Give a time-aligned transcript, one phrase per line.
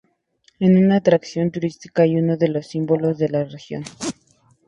[0.59, 3.83] Es una atracción turística y uno de los símbolos de la región.